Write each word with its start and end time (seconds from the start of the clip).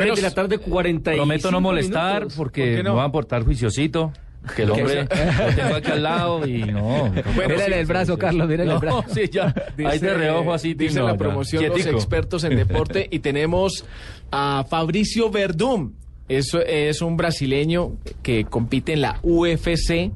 3 0.00 0.16
de 0.16 0.22
la 0.22 0.30
tarde, 0.30 0.58
40 0.58 1.12
Prometo 1.12 1.50
no 1.50 1.60
molestar 1.60 2.26
porque 2.36 2.82
no? 2.82 2.94
van 2.96 3.06
a 3.06 3.12
portar 3.12 3.44
juiciosito. 3.44 4.12
Que 4.56 4.62
el 4.62 4.70
hombre 4.72 5.02
lo 5.04 5.54
tengo 5.54 5.74
aquí 5.76 5.90
al 5.92 6.02
lado 6.02 6.44
y 6.46 6.64
no. 6.64 7.12
mírale 7.48 7.78
el 7.78 7.86
brazo, 7.86 8.18
Carlos, 8.18 8.48
mírale 8.48 8.72
el 8.72 8.78
brazo. 8.78 9.04
Sí, 9.14 9.28
ya. 9.30 9.54
Ahí 9.86 10.00
te 10.00 10.14
reojo 10.14 10.52
así, 10.52 10.74
Dice 10.74 11.00
la 11.00 11.16
promoción 11.16 11.64
los 11.68 11.86
expertos 11.86 12.42
en 12.44 12.56
deporte 12.56 13.06
y 13.10 13.20
tenemos 13.20 13.84
a 14.32 14.64
Fabricio 14.68 15.30
Verdum. 15.30 15.92
Eso 16.28 16.60
es 16.60 17.02
un 17.02 17.16
brasileño 17.16 17.92
que 18.22 18.44
compite 18.44 18.94
en 18.94 19.02
la 19.02 19.20
UFC. 19.22 20.10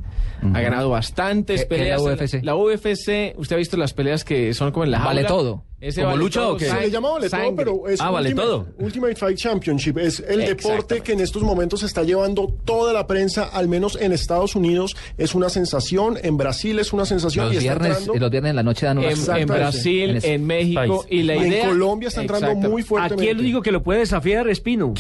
Ha 0.55 0.61
ganado 0.61 0.91
bastantes 0.91 1.65
peleas. 1.65 2.01
la 2.03 2.13
UFC? 2.15 2.43
La 2.43 2.57
UFC, 2.57 3.35
usted 3.39 3.55
ha 3.55 3.59
visto 3.59 3.77
las 3.77 3.93
peleas 3.95 4.25
que 4.25 4.55
son 4.55 4.71
como 4.73 4.85
en 4.85 4.91
la 4.91 4.99
Vale 4.99 5.23
jaula? 5.23 5.29
todo. 5.29 5.65
Ese 5.79 6.01
¿Como 6.01 6.13
vale 6.15 6.25
lucha 6.25 6.41
todo, 6.41 6.55
o 6.55 6.57
qué? 6.57 6.71
Se 6.71 6.81
le 6.81 6.91
llama 6.91 7.11
vale 7.11 7.29
todo, 7.29 7.55
pero 7.55 7.87
es 7.89 8.01
Ah, 8.01 8.11
vale 8.11 8.31
Ultimate, 8.31 8.49
todo. 8.49 8.67
Ultimate 8.79 9.15
Fight 9.17 9.37
Championship. 9.37 9.99
Es 9.99 10.21
el 10.27 10.41
deporte 10.47 11.03
que 11.03 11.13
en 11.13 11.21
estos 11.21 11.43
momentos 11.43 11.83
está 11.83 12.03
llevando 12.03 12.51
toda 12.65 12.95
la 12.95 13.07
prensa, 13.07 13.45
al 13.53 13.69
menos 13.69 13.99
en 14.01 14.13
Estados 14.13 14.57
Unidos, 14.57 14.97
es 15.19 15.35
una 15.35 15.51
sensación, 15.51 16.17
en 16.23 16.39
Brasil 16.39 16.79
es 16.79 16.95
una 16.95 17.05
sensación 17.05 17.45
Los 17.45 17.55
y 17.55 17.57
está 17.59 17.75
viernes, 17.75 17.99
entrando- 17.99 18.19
los 18.21 18.31
viernes 18.31 18.51
en 18.51 18.57
la 18.57 18.63
noche 18.63 18.87
dan 18.87 18.99
En. 19.03 19.47
Brasil, 19.47 20.19
En 20.23 20.47
México 20.47 20.81
país. 21.03 21.07
y 21.11 21.23
la 21.25 21.37
y 21.37 21.41
idea 21.49 21.63
en 21.65 21.69
Colombia 21.69 22.09
está 22.09 22.23
entrando 22.23 22.47
Exacto. 22.47 22.71
muy 22.71 22.83
fuertemente. 22.83 23.25
Aquí 23.25 23.31
el 23.31 23.39
único 23.41 23.61
que 23.61 23.71
lo 23.71 23.83
puede 23.83 24.01
desafiar 24.01 24.49
es 24.49 24.61
Pino. 24.61 24.95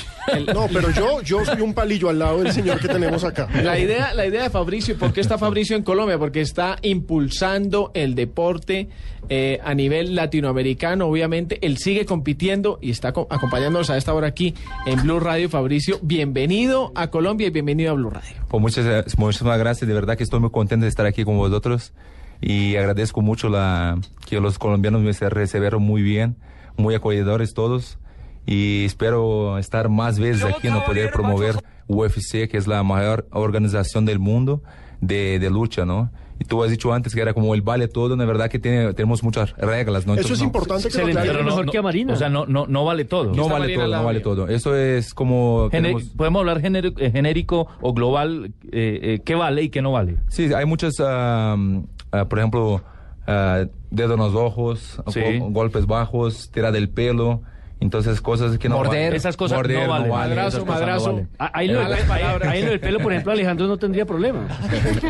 No, 0.53 0.69
pero 0.71 0.91
yo, 0.91 1.23
yo 1.23 1.43
soy 1.43 1.63
un 1.63 1.73
palillo 1.73 2.11
al 2.11 2.19
lado 2.19 2.43
del 2.43 2.53
señor 2.53 2.79
que 2.81 2.89
tenemos 2.89 3.25
acá. 3.25 3.49
La 3.63 3.79
idea, 3.79 4.13
la 4.13 4.27
idea 4.27 4.43
de 4.43 4.51
Fabricio, 4.51 4.93
¿y 4.93 4.99
por 4.99 5.15
qué 5.15 5.23
está 5.23 5.39
Fabricio 5.39 5.75
en 5.75 5.83
Colombia? 5.85 6.19
Porque 6.19 6.43
está 6.43 6.77
impulsando 6.83 7.91
el 7.95 8.15
deporte 8.15 8.89
eh, 9.29 9.59
a 9.65 9.75
nivel 9.75 10.15
latinoamericano, 10.15 11.07
obviamente. 11.07 11.59
Él 11.67 11.79
sigue 11.79 12.05
compitiendo 12.07 12.79
y 12.81 12.91
está 12.91 13.13
co- 13.13 13.27
acompañándonos 13.31 13.91
a 13.91 13.97
esta 13.97 14.15
hora 14.15 14.29
aquí 14.29 14.55
en 14.87 15.03
Blue 15.03 15.21
Radio. 15.21 15.49
Fabricio, 15.49 15.99
bienvenido 16.03 16.93
a 16.95 17.09
Colombia 17.09 17.47
y 17.47 17.51
bienvenido 17.51 17.91
a 17.91 17.95
Blue 17.95 18.11
Radio. 18.11 18.37
Pues 18.49 18.61
muchas, 18.61 19.19
muchísimas 19.19 19.59
gracias, 19.59 19.89
de 19.89 19.95
verdad 19.95 20.17
que 20.17 20.23
estoy 20.25 20.41
muy 20.41 20.51
contento 20.51 20.85
de 20.85 20.89
estar 20.91 21.07
aquí 21.07 21.25
con 21.25 21.37
vosotros 21.37 21.93
y 22.41 22.77
agradezco 22.77 23.23
mucho 23.23 23.49
la, 23.49 23.99
que 24.29 24.41
los 24.41 24.59
colombianos 24.59 25.03
me 25.03 25.13
recibieron 25.29 25.83
muy 25.83 26.03
bien, 26.03 26.37
muy 26.77 26.95
acogedores 26.95 27.55
todos 27.55 27.99
y 28.47 28.85
espero 28.85 29.59
estar 29.59 29.89
más 29.89 30.19
veces 30.21 30.45
aquí, 30.45 30.69
no 30.69 30.85
poder 30.85 31.11
promover 31.11 31.57
UFC, 31.89 32.49
que 32.49 32.57
es 32.59 32.67
la 32.67 32.83
mayor 32.83 33.27
organización 33.33 34.05
del 34.05 34.19
mundo 34.19 34.63
de, 35.01 35.39
de 35.39 35.51
lucha, 35.51 35.85
¿no? 35.85 36.11
Y 36.39 36.45
tú 36.45 36.63
has 36.63 36.71
dicho 36.71 36.93
antes 36.93 37.15
que 37.15 37.21
era 37.21 37.33
como 37.33 37.55
el 37.55 37.63
vale 37.63 37.89
todo, 37.89 38.15
la 38.15 38.25
verdad 38.27 38.51
que 38.51 38.59
tiene, 38.59 38.93
tenemos 38.93 39.23
muchas 39.23 39.53
reglas, 39.57 40.07
¿no? 40.07 40.15
Eso 40.15 40.35
es 40.35 40.41
no- 40.41 40.45
importante 40.47 40.85
que 40.89 40.91
Se 40.91 41.01
lo 41.03 41.45
mejor 41.45 41.71
que 41.71 41.79
a 41.79 41.83
Marina. 41.83 42.13
O 42.13 42.17
sea, 42.17 42.29
no, 42.29 42.45
no, 42.47 42.67
no 42.67 42.85
vale 42.85 43.05
todo. 43.07 43.33
No 43.35 43.49
vale 43.49 43.61
Marina 43.61 43.85
todo, 43.85 43.97
no 43.97 44.05
vale 44.05 44.21
todo. 44.21 44.49
Eso 44.49 44.77
es 44.77 45.15
como... 45.15 45.71
Gener- 45.71 45.71
tenemos- 45.71 46.05
Podemos 46.17 46.41
hablar 46.41 46.61
gener- 46.61 46.93
eh, 46.99 47.11
genérico 47.11 47.69
o 47.81 47.95
global, 47.95 48.53
eh, 48.71 49.01
eh, 49.03 49.21
qué 49.25 49.35
vale 49.35 49.63
y 49.63 49.69
qué 49.71 49.81
no 49.83 49.93
vale. 49.93 50.17
Sí, 50.29 50.53
hay 50.53 50.67
muchas, 50.67 50.95
ah, 51.01 51.57
ah, 52.13 52.25
por 52.29 52.39
ejemplo, 52.39 52.83
ah, 53.27 53.65
dedo 53.91 54.15
en 54.15 54.21
los 54.21 54.35
ojos, 54.35 55.01
Sí. 55.09 55.21
go- 55.39 55.51
golpes 55.51 55.87
bajos, 55.87 56.51
tirar 56.53 56.73
del 56.73 56.91
pelo, 56.91 57.41
entonces 57.81 58.21
cosas 58.21 58.59
que 58.59 58.69
no 58.69 58.77
Morder. 58.77 58.93
valen. 59.03 59.15
Esas 59.15 59.37
cosas 59.37 59.59
Morder, 59.59 59.83
no 59.87 59.89
valen. 59.93 60.11
Madrazo, 60.11 60.49
esas 60.49 60.61
cosas 60.65 60.81
no 60.81 60.87
madrazo. 60.87 61.07
valen. 61.13 61.29
Ah, 61.39 61.51
Ahí 61.55 61.69
lo, 61.69 61.75
del, 61.75 61.83
Malas 61.85 62.01
palabras. 62.03 62.49
ahí 62.49 62.63
lo 62.63 62.71
del 62.71 62.81
pelo, 62.81 62.99
por 63.01 63.13
ejemplo, 63.13 63.33
Alejandro 63.33 63.67
no 63.67 63.77
tendría 63.79 64.07
problema. 64.07 64.49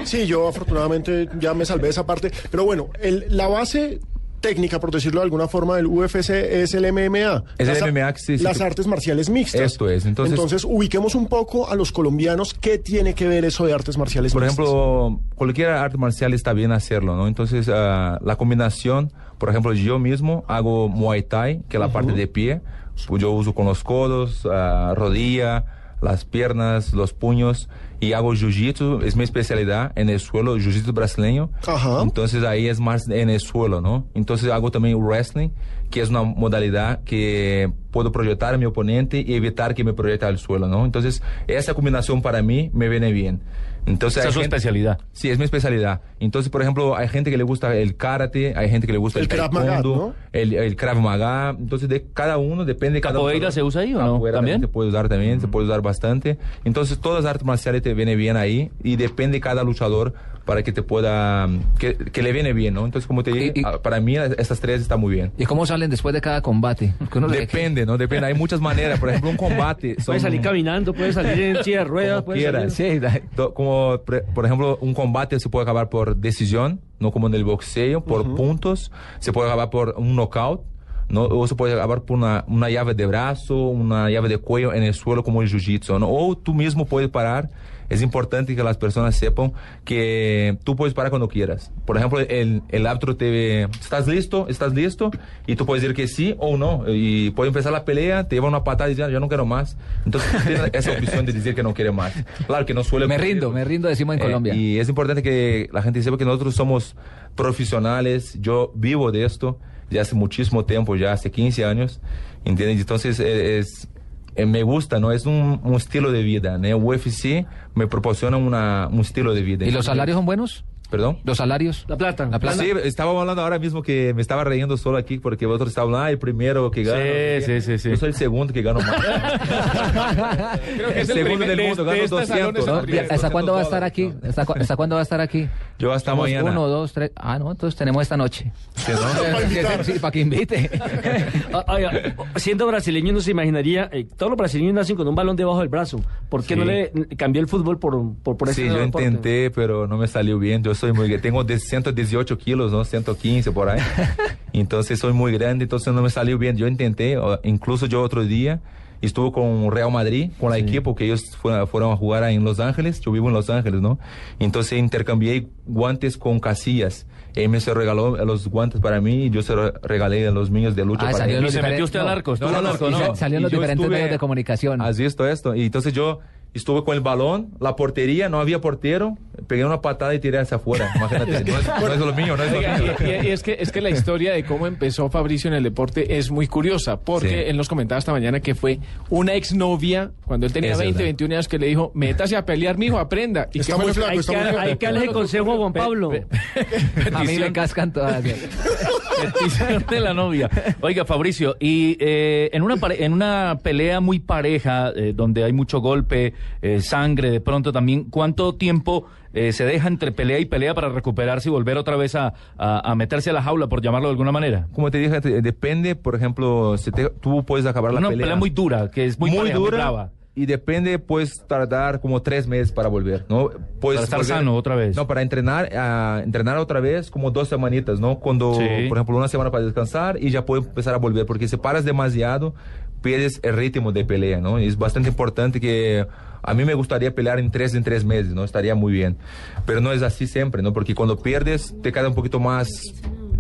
Sí, 0.05 0.27
yo 0.27 0.49
afortunadamente 0.49 1.29
ya 1.39 1.55
me 1.55 1.65
salvé 1.65 1.85
de 1.85 1.91
esa 1.91 2.07
parte. 2.07 2.31
Pero 2.51 2.65
bueno, 2.65 2.89
el- 3.01 3.25
la 3.31 3.47
base 3.49 4.01
técnica, 4.41 4.79
por 4.81 4.91
decirlo 4.91 5.21
de 5.21 5.25
alguna 5.25 5.49
forma, 5.49 5.77
del 5.77 5.87
UFC 5.87 6.31
es 6.31 6.75
el 6.75 6.85
MMA. 6.93 7.45
Es 7.59 7.69
el 7.69 7.75
Las 7.75 7.83
a- 7.83 7.87
MMA, 7.87 8.15
sí, 8.17 8.39
sí, 8.39 8.45
Las 8.45 8.61
artes 8.61 8.87
marciales 8.87 9.29
mixtas. 9.31 9.61
Esto 9.61 9.89
es, 9.89 10.05
entonces- 10.07 10.65
ubiquemos 10.65 11.15
un 11.15 11.27
poco 11.27 11.69
a 11.69 11.75
los 11.75 11.93
colombianos. 11.93 12.55
¿Qué 12.55 12.79
tiene 12.79 13.15
que 13.15 13.27
ver 13.29 13.45
eso 13.45 13.67
de 13.67 13.73
artes 13.73 13.99
marciales 13.99 14.33
Por 14.33 14.43
mixtas? 14.43 14.65
ejemplo, 14.65 15.21
cualquier 15.35 15.71
arte 15.71 15.97
marcial 15.99 16.35
está 16.35 16.53
bien 16.53 16.73
hacerlo, 16.73 17.17
¿no? 17.17 17.27
Entonces, 17.29 17.69
ah, 17.73 18.19
la 18.23 18.37
combinación, 18.37 19.13
por 19.39 19.51
ejemplo, 19.51 19.73
yo 19.73 19.99
mismo 19.99 20.45
hago 20.49 20.89
Muay 20.89 21.23
Thai, 21.23 21.63
que 21.69 21.77
es 21.77 21.81
la 21.81 21.89
parte 21.93 22.13
de 22.13 22.27
pie, 22.27 22.61
pues 23.07 23.21
yo 23.23 23.31
uso 23.33 23.55
con 23.55 23.67
los 23.67 23.83
codos, 23.85 24.47
ah, 24.51 24.95
rodilla, 24.97 25.65
las 26.01 26.25
piernas, 26.25 26.93
los 26.93 27.13
puños, 27.13 27.69
y 28.01 28.13
hago 28.13 28.35
Jiu-Jitsu, 28.35 29.03
es 29.05 29.17
mi 29.17 29.25
especialidad 29.25 29.93
en 29.97 30.11
el 30.11 30.21
suelo, 30.21 30.57
Jiu-Jitsu 30.57 30.93
brasileño. 30.93 31.51
Ajá. 31.67 32.03
Entonces 32.03 32.45
ahí 32.45 32.69
es 32.69 32.79
más 32.79 33.09
en 33.09 33.31
el 33.31 33.41
suelo, 33.41 33.81
¿no? 33.81 34.07
Entonces 34.15 34.51
hago 34.51 34.71
también 34.71 34.99
wrestling, 34.99 35.51
que 35.91 36.03
es 36.03 36.11
una 36.11 36.23
modalidad 36.23 37.03
que 37.05 37.73
puedo 37.91 38.13
proyectar 38.13 38.55
a 38.55 38.59
mi 38.59 38.67
oponente 38.67 39.25
y 39.27 39.35
evitar 39.35 39.75
que 39.75 39.85
me 39.85 39.95
proyecte 39.95 40.27
al 40.27 40.39
suelo, 40.39 40.69
¿no? 40.69 40.85
Entonces 40.85 41.23
esa 41.47 41.75
combinación 41.75 42.21
para 42.21 42.43
mí 42.43 42.71
me 42.75 42.89
viene 42.89 43.13
bien. 43.13 43.41
Entonces 43.87 44.19
Esa 44.19 44.29
es 44.29 44.35
su 44.35 44.41
gente- 44.41 44.57
especialidad. 44.57 44.99
Sí, 45.13 45.31
es 45.31 45.39
mi 45.39 45.45
especialidad. 45.45 46.01
Entonces, 46.19 46.51
por 46.51 46.61
ejemplo, 46.61 46.97
hay 46.97 47.09
gente 47.09 47.31
que 47.31 47.37
le 47.37 47.45
gusta 47.45 47.75
el 47.77 47.97
karate, 47.97 48.55
hay 48.57 48.69
gente 48.69 48.87
que 48.87 48.93
le 48.93 48.99
gusta 48.99 49.21
el, 49.21 49.25
El 49.25 49.29
Krav 49.29 49.53
Maga, 49.53 49.81
¿no? 49.81 50.13
el, 50.33 50.55
el 50.55 50.75
Krav 50.77 50.99
Maga. 51.01 51.51
Entonces, 51.59 51.89
de 51.89 52.05
cada 52.13 52.37
uno 52.39 52.65
depende 52.65 52.97
de 52.97 53.01
cada 53.01 53.15
¿Capoeira 53.15 53.47
uno. 53.47 53.53
se 53.53 53.63
usa 53.63 53.83
ahí 53.83 53.95
o 53.95 53.99
no? 53.99 54.15
Capoeira 54.15 54.39
¿También? 54.39 54.61
Se 54.61 54.69
puede 54.69 54.89
usar 54.91 55.09
también, 55.09 55.41
se 55.41 55.49
puede 55.49 55.67
usar 55.67 55.83
bastante. 55.83 56.37
Entonces, 56.65 56.99
todas 56.99 57.23
las 57.25 57.31
artes 57.31 57.47
marciales 57.47 57.83
te 57.83 57.95
viene 57.95 58.17
bien 58.17 58.37
ahí 58.37 58.71
y 58.83 58.97
depende 58.97 59.37
de 59.37 59.41
cada 59.41 59.63
luchador 59.63 60.15
para 60.47 60.63
que 60.63 60.73
te 60.73 60.83
pueda, 60.83 61.49
que, 61.79 61.97
que 61.97 62.23
le 62.23 62.33
viene 62.33 62.55
bien, 62.55 62.73
¿no? 62.73 62.87
Entonces, 62.87 63.07
como 63.07 63.23
te 63.23 63.33
dije, 63.33 63.53
Y- 63.55 63.61
y- 63.61 63.65
para 63.83 64.01
mí 64.01 64.17
estas 64.17 64.61
tres 64.61 64.81
están 64.81 65.01
muy 65.01 65.15
bien. 65.15 65.33
¿Y 65.37 65.45
cómo 65.45 65.67
salen 65.67 65.91
después 65.91 66.15
de 66.15 66.23
cada 66.23 66.41
combate? 66.41 66.95
Depende, 67.31 67.85
¿no? 67.85 67.99
Depende. 67.99 68.27
Hay 68.29 68.35
muchas 68.35 68.61
maneras. 68.61 68.99
Por 69.01 69.09
ejemplo, 69.11 69.31
un 69.31 69.37
combate. 69.37 69.95
Puede 69.97 70.05
son- 70.05 70.21
salir 70.21 70.41
caminando, 70.41 70.95
puede 70.95 71.13
salir 71.13 71.43
en 71.57 71.65
silla 71.65 71.79
de 71.81 71.85
ruedas, 71.85 72.23
como 72.23 72.35
quieras. 72.37 72.73
salir... 72.73 73.01
Sí, 73.03 73.45
como 73.55 74.01
por 74.35 74.47
ejemplo 74.47 74.79
un 74.81 74.95
combate 74.95 75.39
se 75.41 75.49
puede 75.49 75.65
acabar 75.65 75.89
por 75.89 76.17
decisión 76.17 76.81
no 77.01 77.11
como 77.11 77.27
en 77.27 77.35
el 77.35 77.45
boxeo 77.45 78.05
por 78.05 78.35
puntos 78.37 78.91
se 79.19 79.33
puede 79.33 79.49
acabar 79.49 79.71
por 79.71 79.95
un 79.99 80.15
knockout 80.17 80.63
no 81.09 81.23
o 81.25 81.47
se 81.47 81.55
puede 81.55 81.75
acabar 81.75 82.03
por 82.03 82.17
una, 82.17 82.45
una 82.49 82.69
llave 82.71 82.95
de 82.95 83.07
brazo 83.07 83.57
una 83.57 84.11
llave 84.11 84.29
de 84.29 84.39
cuello 84.39 84.73
en 84.75 84.83
el 84.83 84.95
suelo 84.95 85.23
como 85.23 85.41
el 85.43 85.49
jiu-jitsu 85.49 85.99
¿no? 86.01 86.09
o 86.11 86.37
tú 86.37 86.53
mismo 86.55 86.85
puedes 86.87 87.09
parar 87.11 87.49
es 87.89 88.03
importante 88.03 88.57
que 88.57 88.65
las 88.65 88.77
personas 88.77 89.15
sepan 89.15 89.53
que 89.85 90.59
tú 90.65 90.75
puedes 90.75 90.93
parar 90.93 91.11
cuando 91.11 91.29
quieras. 91.29 91.71
Por 91.85 91.97
ejemplo, 91.97 92.19
el, 92.19 92.63
el 92.71 92.85
árbitro 92.85 93.17
te 93.17 93.31
ve, 93.31 93.69
¿estás 93.81 94.09
listo? 94.09 94.47
¿Estás 94.49 94.75
listo? 94.75 95.13
Y 95.47 95.55
tú 95.55 95.67
puedes 95.67 95.83
decir 95.83 95.95
que 95.95 96.09
sí 96.09 96.35
o 96.39 96.57
no. 96.57 96.83
Y 96.89 97.31
puede 97.31 97.47
empezar 97.51 97.73
la 97.73 97.85
pelea, 97.85 98.27
te 98.27 98.35
lleva 98.35 98.49
una 98.49 98.65
patada 98.65 98.91
y 98.91 98.95
dices, 98.95 99.07
"Ah, 99.07 99.11
yo 99.13 99.21
no 99.21 99.29
quiero 99.29 99.47
más. 99.47 99.77
Entonces 100.05 100.29
tienes 100.45 100.69
esa 100.73 100.91
opción 100.99 101.27
de 101.27 101.33
decir 101.33 101.55
que 101.55 101.63
no 101.63 101.75
quiere 101.75 101.93
más. 101.93 102.13
Claro 102.49 102.67
que 102.67 102.75
no 102.75 102.83
suele 102.83 103.07
Me 103.07 103.19
rindo, 103.19 103.53
me 103.53 103.65
rindo, 103.65 103.87
decimos 103.89 104.17
en 104.17 104.21
Eh, 104.21 104.25
Colombia. 104.25 104.55
y 104.57 104.81
es 104.81 104.89
importante 104.89 105.23
que 105.23 105.69
la 105.73 105.81
gente 105.81 106.03
sepa 106.03 106.19
que 106.19 106.25
nosotros 106.25 106.57
somos 106.57 106.97
profesionales. 107.37 108.37
Yo 108.41 108.73
vivo 108.75 109.13
de 109.13 109.25
esto 109.25 109.59
ya 109.91 110.03
hace 110.03 110.15
muchísimo 110.15 110.65
tiempo, 110.65 110.97
ya 110.97 111.13
hace 111.13 111.31
15 111.31 111.65
años. 111.65 112.01
¿Entiendes? 112.45 112.81
Entonces 112.81 113.19
eh, 113.21 113.59
es, 113.59 113.89
eh, 114.37 114.47
me 114.47 114.63
gusta, 114.63 115.01
¿no? 115.01 115.13
Es 115.13 115.27
un, 115.27 115.61
un 115.65 115.75
estilo 115.75 116.13
de 116.13 116.23
vida, 116.23 116.59
¿no? 116.59 116.77
UFC 116.77 117.47
me 117.75 117.87
proporciona 117.87 118.37
una, 118.37 118.89
un 118.91 119.01
estilo 119.01 119.35
de 119.35 119.43
vida. 119.43 119.67
¿Y 119.67 119.71
los 119.71 119.87
salarios 119.87 120.17
son 120.17 120.27
buenos? 120.27 120.65
¿Perdón? 120.91 121.19
¿Los 121.25 121.39
salarios? 121.39 121.85
La 121.89 121.97
plata. 121.97 122.27
La 122.27 122.39
plata. 122.39 122.63
Sí, 122.63 122.71
estaba 122.85 123.19
hablando 123.21 123.43
ahora 123.43 123.59
mismo 123.59 123.83
que 123.83 124.13
me 124.15 124.23
estaba 124.23 124.45
riendo 124.45 124.77
solo 124.77 124.99
aquí 124.99 125.19
porque 125.19 125.45
vosotros 125.47 125.71
estaban, 125.71 125.95
ah, 125.97 126.11
el 126.11 126.19
primero 126.19 126.71
que 126.71 126.85
gana. 126.85 127.03
Sí, 127.41 127.45
sí, 127.47 127.61
sí, 127.61 127.79
sí. 127.79 127.91
Yo 127.91 127.97
soy 127.97 128.09
el 128.11 128.15
segundo 128.15 128.53
que 128.53 128.63
gano 128.63 128.79
más. 128.81 128.95
Creo 130.77 130.89
que 130.89 130.95
el 130.95 130.99
es 131.01 131.09
el 131.11 131.17
segundo 131.17 131.47
del 131.47 131.57
de 131.57 131.67
mundo, 131.69 131.93
este 131.93 132.07
gano 132.07 132.27
salón 132.27 132.57
es 132.57 132.61
el 132.61 132.67
200, 132.67 132.67
¿no? 132.67 132.83
primero. 132.83 133.07
¿Hasta 133.11 133.31
cuándo 133.31 133.53
va 133.53 133.59
a 133.59 133.63
200 133.63 133.67
estar 133.67 133.85
aquí? 133.85 134.13
¿Hasta, 134.29 134.45
cu- 134.47 134.55
hasta 134.61 134.77
cuándo 134.77 134.95
va 134.97 135.01
a 135.01 135.03
estar 135.03 135.21
aquí? 135.21 135.49
Yo 135.79 135.93
hasta 135.93 136.13
Somos 136.13 136.25
mañana. 136.27 136.51
Uno, 136.51 136.69
dos, 136.69 136.93
tres. 136.93 137.11
Ah, 137.17 137.39
no, 137.39 137.51
entonces 137.51 137.77
tenemos 137.77 138.03
esta 138.03 138.17
noche. 138.17 138.53
Sí, 138.77 138.93
¿no? 138.93 139.67
Sí, 139.85 139.99
para 139.99 140.11
que 140.13 140.21
invite. 140.21 140.71
Oiga, 141.69 141.91
siendo 142.37 142.67
brasileño 142.67 143.13
no 143.13 143.21
se 143.21 143.31
imaginaría, 143.33 143.89
eh, 143.93 144.07
todos 144.17 144.31
los 144.31 144.37
brasileños 144.39 144.75
nacen 144.75 144.97
con 144.97 145.07
un 145.09 145.15
balón 145.15 145.37
debajo 145.37 145.61
del 145.61 145.69
brazo. 145.69 146.01
¿Por 146.29 146.43
qué 146.45 146.55
Sí. 146.55 146.61
no 146.61 146.65
le 146.65 146.91
cambió 147.17 147.41
el 147.43 147.49
fútbol 147.49 147.79
por, 147.79 148.15
por, 148.23 148.37
por 148.37 148.49
ese 148.49 148.63
Sí, 148.63 148.69
yo 148.69 148.75
deporte? 148.79 149.07
intenté, 149.07 149.51
pero 149.51 149.87
no 149.87 149.97
me 149.97 150.07
salió 150.09 150.39
bien. 150.39 150.63
Yo 150.63 150.75
soy 150.77 150.93
muy, 150.93 151.19
tengo 151.19 151.43
de 151.45 151.59
118 151.59 152.39
kilos, 152.39 152.71
¿no? 152.73 152.85
115 152.85 153.51
por 153.53 153.69
ahí. 153.69 153.81
entonces 154.53 154.99
soy 154.99 155.13
muy 155.13 155.33
grande, 155.33 155.65
entonces 155.65 155.93
no 155.93 156.03
me 156.03 156.11
salió 156.11 156.39
bien. 156.39 156.57
Yo 156.57 156.67
intenté, 156.69 157.17
incluso 157.43 157.87
yo 157.87 158.03
otro 158.03 158.25
día 158.25 158.61
estuve 159.03 159.31
con 159.33 159.71
Real 159.71 159.91
Madrid, 159.93 160.31
con 160.41 160.51
la 160.51 160.59
equipo 160.59 160.95
que 160.95 161.05
ellos 161.05 161.37
fueron, 161.37 161.67
fueron 161.69 161.93
a 161.93 161.97
jugar 161.97 162.23
ahí 162.25 162.35
en 162.37 162.45
Los 162.45 162.61
Ángeles. 162.61 163.01
Yo 163.01 163.13
vivo 163.13 163.29
en 163.29 163.35
Los 163.35 163.51
Ángeles, 163.51 163.81
¿no? 163.81 163.99
Entonces 164.39 164.79
intercambié 164.79 165.49
guantes 165.67 166.17
con 166.17 166.41
Casillas. 166.41 167.07
Él 167.35 167.51
me 167.51 167.61
se 167.61 167.75
regaló 167.75 168.17
los 168.25 168.49
guantes 168.49 168.81
para 168.81 168.99
mí 169.03 169.25
y 169.27 169.31
yo 169.31 169.43
se 169.43 169.55
regalé 169.83 170.27
a 170.27 170.31
los 170.31 170.51
niños 170.51 170.75
de 170.75 170.87
lucha 170.87 171.03
Ah, 171.03 171.13
para 171.13 171.19
salió 171.19 171.37
él. 171.37 171.43
los 171.43 171.53
se 171.53 171.61
metió 171.61 171.85
usted 171.85 172.01
al 172.01 172.09
arco, 172.09 172.35
No, 172.41 172.51
no, 172.51 172.57
al 172.57 172.65
no, 172.65 172.71
arco, 172.71 172.89
y 172.89 172.93
¿no? 172.93 172.99
sa- 172.99 173.15
Salió 173.15 173.37
en 173.37 173.41
y 173.41 173.43
los 173.43 173.53
diferentes 173.53 173.83
estuve- 173.85 173.95
medios 173.97 174.11
de 174.11 174.19
comunicación. 174.19 174.81
¿Has 174.81 174.97
visto 174.97 175.29
esto? 175.29 175.55
Y 175.55 175.67
entonces 175.67 175.93
yo 175.93 176.21
estuve 176.57 176.85
con 176.85 176.95
el 176.95 177.01
balón, 177.01 177.51
la 177.61 177.77
portería, 177.77 178.29
no 178.29 178.41
había 178.41 178.61
portero, 178.61 179.17
pegué 179.47 179.65
una 179.65 179.81
patada 179.81 180.15
y 180.15 180.19
tiré 180.19 180.39
hacia 180.39 180.57
afuera. 180.57 180.91
Imagínate, 180.97 181.45
no 181.51 181.59
es, 181.59 181.67
no 181.69 181.93
es 181.93 181.99
lo 182.01 182.13
mío, 182.15 182.37
no 182.37 182.43
es 182.43 182.53
lo 182.53 182.59
mío. 182.59 182.69
y, 183.01 183.27
y- 183.27 183.31
es, 183.31 183.43
que, 183.43 183.57
es 183.61 183.71
que 183.73 183.81
la 183.81 183.91
historia 183.91 184.33
de 184.33 184.45
cómo 184.45 184.67
empezó 184.67 185.09
Fabricio 185.11 185.49
en 185.49 185.55
el 185.55 185.63
deporte 185.63 186.17
es 186.19 186.31
muy 186.31 186.47
curiosa, 186.47 186.99
porque 187.01 187.29
Sí. 187.29 187.35
él 187.47 187.57
nos 187.57 187.69
comentaba 187.69 187.99
esta 187.99 188.13
mañana 188.13 188.41
que 188.41 188.55
fue 188.55 188.79
una 189.11 189.35
exnovia, 189.35 190.11
cuando 190.27 190.47
él 190.47 190.53
tenía 190.53 190.73
Es 190.73 190.79
20, 190.79 190.93
verdad. 190.95 191.05
21 191.07 191.35
años, 191.35 191.49
que 191.49 191.59
le 191.59 191.67
dijo, 191.67 191.93
métase 191.95 192.37
a 192.37 192.45
pelear, 192.45 192.79
mijo, 192.79 192.99
aprenda. 192.99 193.49
Y 193.53 193.61
Está 193.61 193.77
muy 193.77 193.93
flaco, 193.93 194.11
Hay 194.11 194.19
está 194.19 194.33
que, 194.33 194.39
muy 194.39 194.49
flaco. 194.49 194.61
hay 194.69 194.77
que 194.77 194.87
darle 194.87 195.07
consejo 195.13 195.53
a 195.53 195.57
Juan 195.57 195.73
Pablo. 195.73 196.11
A 197.15 197.25
mí 197.25 197.39
me 197.39 197.53
cascan 197.53 197.93
todas. 197.93 198.23
Petición 199.39 199.85
de 199.89 200.01
la 200.01 200.15
novia. 200.15 200.49
Oiga, 200.81 201.05
Fabricio, 201.05 201.57
y 201.61 201.97
eh, 202.01 202.51
en, 202.53 202.63
una 202.63 202.77
pare- 202.77 203.05
en 203.05 203.13
una 203.13 203.59
pelea 203.63 204.01
muy 204.01 204.19
pareja, 204.19 204.91
eh, 204.95 205.13
donde 205.15 205.45
hay 205.45 205.53
mucho 205.53 205.81
golpe, 205.81 206.35
eh, 206.63 206.81
sangre, 206.81 207.31
de 207.31 207.41
pronto 207.41 207.73
también, 207.73 208.05
¿cuánto 208.05 208.55
tiempo 208.55 209.07
eh, 209.35 209.53
se 209.53 209.65
deja 209.67 209.89
entre 209.89 210.13
pelea 210.13 210.39
y 210.39 210.47
pelea 210.47 210.75
para 210.75 210.89
recuperarse 210.89 211.49
y 211.49 211.53
volver 211.53 211.77
otra 211.77 211.97
vez 211.97 212.15
a, 212.15 212.33
a- 212.57 212.91
a 212.91 212.95
meterse 212.95 213.31
a 213.31 213.33
la 213.33 213.43
jaula, 213.43 213.67
por 213.67 213.83
llamarlo 213.83 214.09
de 214.09 214.13
alguna 214.13 214.33
manera? 214.33 214.67
Como 214.73 214.91
te 214.91 214.99
dije, 214.99 215.21
te- 215.21 215.43
depende, 215.43 215.95
por 215.97 216.15
ejemplo, 216.15 216.77
si 216.79 216.91
te- 216.91 217.11
tú 217.11 217.45
puedes 217.45 217.67
acabar 217.67 217.93
la 217.93 217.99
Una 218.01 218.09
pelea. 218.09 218.25
pelea 218.25 218.37
muy 218.37 218.51
dura, 218.51 218.91
que 218.91 219.05
es 219.07 219.19
muy, 219.19 219.31
pareja, 219.37 219.59
muy 219.59 219.71
brava. 219.71 220.11
Y 220.37 220.47
depende, 220.47 220.99
puedes 221.01 221.45
tardar 221.47 222.01
como 222.01 222.23
tres 222.23 222.47
meses 222.47 222.71
para 222.71 222.89
volver, 222.89 223.25
¿no? 223.29 223.49
Puedes 223.81 224.03
Para 224.03 224.05
estar 224.05 224.21
volver- 224.21 224.25
sano 224.39 224.55
otra 224.55 224.77
vez. 224.77 224.95
No, 224.95 225.07
para 225.09 225.23
entrenar, 225.23 225.71
ah, 225.75 226.21
entrenar 226.23 226.59
otra 226.59 226.79
vez 226.79 227.11
como 227.11 227.31
dos 227.33 227.49
semanitas, 227.49 227.99
¿no? 227.99 228.21
Cuando, 228.21 228.53
Sí. 228.55 228.87
por 228.89 228.99
ejemplo, 228.99 229.17
una 229.17 229.29
semana 229.29 229.51
para 229.51 229.65
descansar 229.65 230.23
y 230.23 230.31
ya 230.31 230.45
puedes 230.47 230.67
empezar 230.67 230.95
a 230.95 230.99
volver, 230.99 231.27
porque 231.27 231.49
si 231.49 231.57
paras 231.57 231.85
demasiado, 231.85 232.55
pierdes 233.03 233.41
el 233.43 233.57
ritmo 233.57 233.93
de 233.93 234.05
pelea, 234.05 234.41
¿no? 234.41 234.61
Y 234.61 234.67
es 234.67 234.77
bastante 234.79 235.09
importante 235.09 235.61
que 235.61 236.07
a 236.43 236.55
mí 236.55 236.65
me 236.65 236.75
gustaría 236.75 237.15
pelear 237.15 237.39
en 237.39 237.51
tres 237.51 237.75
en 237.75 237.83
tres 237.83 238.05
meses, 238.05 238.35
¿no? 238.35 238.45
Estaría 238.45 238.75
muy 238.75 238.93
bien. 238.93 239.17
Pero 239.65 239.81
no 239.81 239.93
es 239.93 240.03
así 240.03 240.27
siempre, 240.27 240.63
¿no? 240.63 240.73
Porque 240.73 240.95
cuando 240.95 241.19
pierdes, 241.19 241.75
te 241.83 241.93
queda 241.93 242.09
un 242.09 242.15
poquito 242.15 242.41
más 242.41 242.69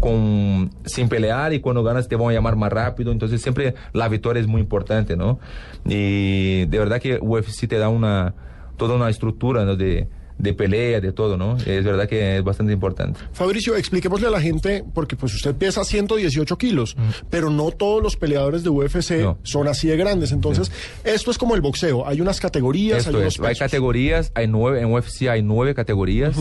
con, 0.00 0.70
sin 0.84 1.08
pelear 1.08 1.52
y 1.52 1.60
cuando 1.60 1.82
ganas 1.82 2.08
te 2.08 2.16
van 2.16 2.31
a 2.31 2.32
llamar 2.32 2.56
más 2.56 2.72
rápido. 2.72 3.12
Entonces 3.12 3.43
siempre 3.43 3.75
la 3.93 4.08
victoria 4.08 4.40
es 4.40 4.46
muy 4.46 4.60
importante, 4.60 5.16
¿no? 5.16 5.38
Y 5.84 6.66
de 6.66 6.78
verdad 6.78 7.00
que 7.00 7.19
UFC 7.20 7.69
te 7.69 7.78
da 7.78 7.88
una, 7.88 8.34
toda 8.76 8.96
una 8.96 9.08
estructura, 9.08 9.64
¿no? 9.64 9.76
De, 9.76 10.08
de 10.38 10.53
pelea, 10.53 11.00
de 11.00 11.12
todo, 11.12 11.37
¿no? 11.37 11.56
Es 11.56 11.85
verdad 11.85 12.09
que 12.09 12.37
es 12.38 12.44
bastante 12.44 12.73
importante. 12.73 13.19
Fabricio, 13.33 13.75
expliquémosle 13.77 14.27
a 14.27 14.31
la 14.31 14.41
gente, 14.41 14.85
porque 14.94 15.17
pues 15.17 15.35
usted 15.35 15.55
pesa 15.55 15.85
118 15.85 16.59
kilos, 16.59 16.97
pero 17.31 17.50
no 17.50 17.71
todos 17.71 18.03
los 18.03 18.17
peleadores 18.17 18.62
de 18.62 18.71
UFC 18.71 19.23
No. 19.23 19.38
son 19.43 19.69
así 19.69 19.88
de 19.88 19.97
grandes. 19.97 20.33
Entonces, 20.33 20.71
esto 21.05 21.31
es 21.31 21.38
como 21.38 21.55
el 21.55 21.61
boxeo. 21.61 22.06
Hay 22.06 22.21
unas 22.21 22.38
categorías, 22.41 22.99
Esto 22.99 23.11
hay 23.11 23.17
unos 23.23 23.35
es, 23.35 23.41
hay 23.41 23.47
pesos. 23.49 23.59
categorías, 23.61 24.33
hay 24.35 24.47
nueve, 24.47 24.81
en 24.81 24.93
UFC 24.93 25.29
hay 25.29 25.43
nueve 25.43 25.75
categorías. 25.75 26.37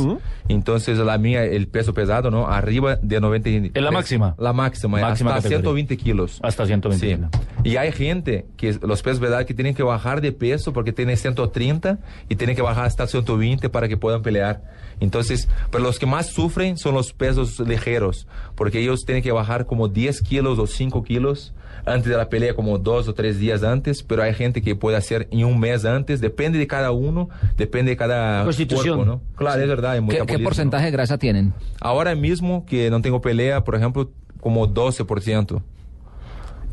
Entonces 0.47 0.97
la 0.97 1.17
mía, 1.17 1.43
el 1.43 1.67
peso 1.67 1.93
pesado, 1.93 2.29
¿no? 2.31 2.47
Arriba 2.47 2.97
de 3.01 3.19
90. 3.19 3.49
y- 3.49 3.71
¿Es 3.73 3.81
la 3.81 3.91
máxima? 3.91 4.35
La 4.37 4.53
máxima, 4.53 4.99
Máxima 4.99 5.31
hasta 5.31 5.43
categoría. 5.49 5.57
120 5.59 5.97
kilos. 5.97 6.39
Hasta 6.43 6.65
120 6.65 7.05
Sí. 7.07 7.15
kilos. 7.15 7.29
Y 7.63 7.77
hay 7.77 7.91
gente 7.91 8.45
que 8.57 8.77
los 8.81 9.01
pesos 9.01 9.19
verdad 9.19 9.45
que 9.45 9.53
tienen 9.53 9.73
que 9.73 9.83
bajar 9.83 10.21
de 10.21 10.31
peso 10.31 10.73
porque 10.73 10.91
tienen 10.93 11.17
130 11.17 11.99
y 12.29 12.35
tienen 12.35 12.55
que 12.55 12.61
bajar 12.61 12.85
hasta 12.85 13.07
120 13.07 13.69
para 13.69 13.84
que 13.87 13.97
puedan 13.97 14.21
pelear. 14.21 14.63
Entonces, 14.99 15.49
pero 15.71 15.83
los 15.83 15.99
que 15.99 16.05
más 16.05 16.27
sufren 16.27 16.77
son 16.77 16.95
los 16.95 17.13
pesos 17.13 17.59
ligeros, 17.59 18.27
porque 18.55 18.79
ellos 18.79 19.05
tienen 19.05 19.23
que 19.23 19.31
bajar 19.31 19.65
como 19.65 19.87
10 19.87 20.21
kilos 20.21 20.57
o 20.59 20.67
5 20.67 21.03
kilos 21.03 21.53
antes 21.85 22.09
de 22.09 22.17
la 22.17 22.29
pelea, 22.29 22.55
como 22.55 22.77
dos 22.79 23.07
o 23.07 23.13
tres 23.13 23.39
días 23.39 23.63
antes, 23.63 24.01
pero 24.01 24.23
hay 24.23 24.33
gente 24.33 24.61
que 24.61 24.75
puede 24.75 24.97
hacer 24.97 25.27
en 25.31 25.45
un 25.45 25.59
mes 25.59 25.85
antes, 25.85 26.19
depende 26.19 26.57
de 26.57 26.67
cada 26.67 26.91
uno, 26.91 27.29
depende 27.57 27.91
de 27.91 27.97
cada 27.97 28.43
Constitución. 28.43 28.97
cuerpo, 28.97 29.05
¿no? 29.05 29.21
Claro, 29.35 29.61
es 29.61 29.67
verdad. 29.67 29.91
hay 29.91 30.05
¿Qué, 30.07 30.25
qué 30.25 30.39
porcentaje 30.39 30.85
de 30.85 30.91
grasa 30.91 31.17
tienen? 31.17 31.53
Ahora 31.79 32.15
mismo 32.15 32.65
que 32.65 32.89
no 32.89 33.01
tengo 33.01 33.21
pelea, 33.21 33.63
por 33.63 33.75
ejemplo, 33.75 34.09
como 34.39 34.67
12%. 34.67 35.61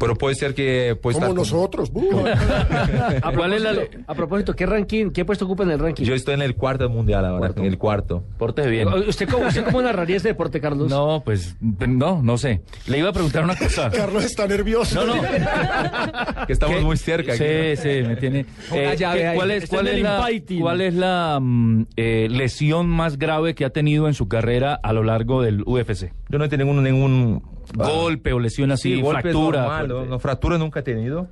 Pero 0.03 0.17
puede 0.17 0.35
ser 0.35 0.55
que... 0.55 0.97
Puede 1.01 1.15
Como 1.15 1.27
estar 1.27 1.37
nosotros. 1.39 1.91
uh. 1.95 2.25
A 3.23 3.33
¿Cuál 3.33 3.53
es 3.55 3.63
la- 3.63 3.71
propósito, 3.73 4.05
a 4.07 4.15
propósito, 4.15 4.55
¿qué 4.57 4.67
ranking, 4.67 5.11
qué 5.11 5.25
puesto 5.25 5.45
ocupa 5.45 5.63
en 5.63 5.71
el 5.71 5.79
ranking? 5.79 6.05
Yo 6.05 6.15
estoy 6.15 6.35
en 6.35 6.43
el 6.43 6.57
cuarto 6.57 6.89
mundial 6.89 7.25
ahora, 7.25 7.53
en 7.57 7.65
el 7.65 7.79
cuarto. 7.79 8.25
Pórtese 8.39 8.69
bien. 8.69 8.89
¿Usted 8.89 9.29
cómo, 9.29 9.47
¿Usted 9.47 9.65
cómo 9.65 9.81
narraría 9.83 10.17
este 10.17 10.29
deporte, 10.29 10.61
Carlos? 10.61 10.91
No, 10.91 11.23
pues, 11.25 11.57
no, 11.61 12.21
no 12.23 12.37
sé. 12.37 12.63
Le 12.87 12.99
iba 12.99 13.11
a 13.11 13.13
preguntar 13.13 13.45
una 13.45 13.57
cosa. 13.57 13.91
Carlos 13.95 14.25
está 14.25 14.47
nervioso. 14.47 15.05
No, 15.07 15.15
no. 15.17 15.23
Que 16.47 16.53
estamos 16.53 16.77
¿Qué? 16.77 16.83
muy 16.83 16.97
cerca. 16.97 17.33
aquí, 17.35 17.43
Sí, 17.45 17.77
sí, 17.83 18.03
me 18.07 18.17
tiene. 18.17 18.47
Eh, 18.73 18.97
llave 18.99 19.21
¿qué- 19.21 19.27
ahí. 19.29 19.37
¿Cuál 19.37 19.51
es, 19.53 19.69
cuál 19.69 19.87
es 19.87 19.95
el 19.95 20.03
la, 20.03 20.29
cuál 20.61 20.81
es 20.81 20.95
la 20.95 21.39
mm, 21.41 21.87
eh, 21.97 22.27
lesión 22.31 22.89
más 22.89 23.17
grave 23.19 23.55
que 23.55 23.65
ha 23.65 23.71
tenido 23.71 24.09
en 24.09 24.15
su 24.15 24.27
carrera 24.29 24.79
a 24.83 24.93
lo 24.93 25.05
largo 25.05 25.43
del 25.43 25.63
UFC? 25.65 26.13
Yo 26.33 26.39
no 26.39 26.45
he 26.47 26.49
tenido 26.49 26.67
ningún... 26.73 26.83
ningún 26.83 27.43
Golpe 27.77 28.33
o 28.33 28.41
lesión 28.41 28.73
así, 28.73 28.97
Sí, 28.97 29.03
fractura. 29.03 29.61
normal, 29.63 30.09
¿no? 30.09 30.19
fractura 30.19 30.59
nunca 30.59 30.81
he 30.81 30.83
tenido. 30.83 31.29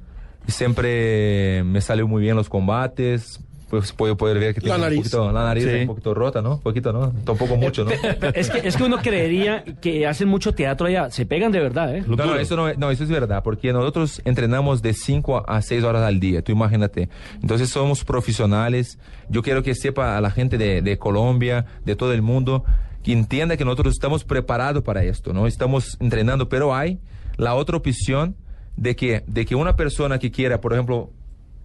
Y 0.47 0.53
siempre 0.53 1.63
me 1.65 1.81
salió 1.81 2.07
muy 2.07 2.23
bien 2.23 2.37
los 2.37 2.49
combates. 2.49 3.41
Pues 3.69 3.93
puedo 3.93 4.17
poder 4.17 4.41
ver 4.41 4.53
que 4.55 4.61
La 4.63 4.65
tengo 4.65 4.75
un 4.77 4.81
nariz. 4.83 4.99
poquito, 4.99 5.31
la 5.33 5.45
nariz 5.45 5.65
Sí. 5.65 5.71
un 5.83 5.87
poquito 5.87 6.13
rota, 6.13 6.43
¿no? 6.43 6.55
Un 6.57 6.61
poquito, 6.61 6.93
¿no? 6.93 7.13
Tampoco 7.25 7.57
mucho, 7.57 7.85
¿no? 7.85 7.93
Es 8.35 8.51
que, 8.51 8.67
es 8.67 8.77
que 8.77 8.83
uno 8.83 8.97
creería 9.03 9.63
que 9.81 10.09
hacen 10.09 10.27
mucho 10.27 10.53
teatro 10.53 10.89
allá. 10.89 11.09
Se 11.11 11.25
pegan 11.25 11.53
de 11.53 11.61
verdad, 11.61 11.95
¿eh? 11.97 12.03
No, 12.05 12.17
no, 12.17 12.35
eso 12.35 12.57
no, 12.57 12.69
es- 12.69 12.77
no, 12.79 12.91
eso 12.91 13.05
es 13.05 13.11
verdad, 13.11 13.45
porque 13.45 13.73
nosotros 13.73 14.23
entrenamos 14.25 14.83
de 14.83 14.93
5 14.93 15.45
a 15.49 15.63
6 15.63 15.85
horas 15.85 16.03
al 16.03 16.19
día, 16.19 16.43
tú 16.43 16.51
imagínate. 16.51 17.09
Entonces 17.43 17.69
somos 17.69 18.03
profesionales. 18.05 18.99
Yo 19.29 19.41
quiero 19.43 19.63
que 19.63 19.75
sepa 19.77 20.17
a 20.17 20.21
la 20.21 20.33
gente 20.33 20.59
de, 20.59 20.83
de 20.83 20.99
Colombia, 20.99 21.65
de 21.85 21.95
todo 21.95 22.13
el 22.13 22.23
mundo, 22.23 22.65
que 23.03 23.13
entienda 23.13 23.57
que 23.57 23.65
nosotros 23.65 23.95
estamos 23.95 24.25
preparados 24.25 24.83
para 24.83 25.03
esto, 25.05 25.33
¿no? 25.33 25.47
Estamos 25.47 25.97
entrenando, 26.01 26.49
pero 26.49 26.75
hay 26.75 26.99
la 27.37 27.55
otra 27.55 27.77
opción 27.79 28.37
de 28.77 28.95
que, 28.97 29.25
de 29.27 29.45
que 29.47 29.55
una 29.55 29.77
persona 29.77 30.19
que 30.19 30.31
quiera, 30.31 30.61
por 30.61 30.73
ejemplo, 30.73 31.11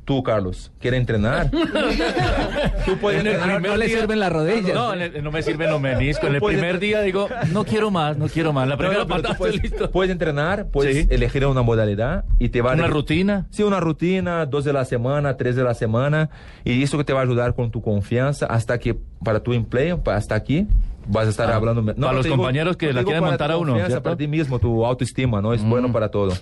tú, 0.06 0.22
Carlos, 0.24 0.72
quiere 0.80 0.98
entrenar. 0.98 1.50
tú 2.86 2.98
puedes 3.00 3.22
En 3.22 3.28
el 3.28 3.34
entrenar. 3.34 3.56
primer 3.62 3.72
No 3.72 3.78
le 3.78 3.90
sirven 3.90 4.20
las 4.20 4.32
rodillas. 4.32 4.74
No, 4.74 4.94
el- 4.94 5.24
no 5.24 5.32
me 5.32 5.42
sirven 5.42 5.70
los 5.72 5.82
meniscos. 5.82 6.30
En 6.30 6.36
el 6.36 6.42
primer 6.42 6.80
día 6.80 7.02
digo, 7.02 7.28
no 7.52 7.64
quiero 7.66 7.92
más, 7.92 8.18
no 8.18 8.28
quiero 8.28 8.54
más. 8.54 8.68
La 8.68 8.76
No, 8.76 8.80
primera 8.80 9.02
no, 9.02 9.08
patada 9.08 9.36
puedes, 9.36 9.62
listo. 9.62 9.90
puedes 9.92 10.12
entrenar, 10.12 10.68
puedes 10.70 10.96
Sí. 10.96 11.08
elegir 11.10 11.46
una 11.46 11.62
modalidad 11.64 12.26
y 12.40 12.50
te 12.50 12.62
va 12.62 12.72
a 12.72 12.76
Una 12.76 12.88
rutina. 12.88 13.48
Sí, 13.50 13.64
una 13.64 13.80
rutina, 13.80 14.46
dos 14.46 14.64
de 14.66 14.74
la 14.74 14.86
semana, 14.86 15.38
tres 15.38 15.56
de 15.56 15.64
la 15.64 15.74
semana, 15.74 16.30
y 16.64 16.82
eso 16.84 16.98
que 16.98 17.04
te 17.04 17.14
va 17.14 17.22
a 17.22 17.24
ayudar 17.24 17.56
con 17.56 17.72
tu 17.72 17.82
confianza 17.82 18.46
hasta 18.46 18.78
que 18.78 18.96
para 19.24 19.40
tu 19.42 19.54
empleo, 19.54 20.02
hasta 20.06 20.36
aquí, 20.36 20.68
vas 21.08 21.28
a 21.28 21.30
estar 21.30 21.50
Ah, 21.52 21.56
hablando. 21.56 21.84
para 21.96 22.14
los 22.14 22.24
digo- 22.26 22.36
compañeros 22.38 22.78
que 22.78 22.88
no 22.88 22.94
la 22.94 23.04
quieren 23.04 23.24
montar 23.24 23.52
a 23.52 23.58
uno. 23.58 23.78
Para 24.04 24.16
ti 24.16 24.28
mismo, 24.28 24.60
tu 24.60 24.86
autoestima, 24.86 25.42
¿no? 25.42 25.54
Es 25.54 25.62
Mm. 25.64 25.70
bueno 25.70 25.92
para 25.92 26.10
todo. 26.10 26.34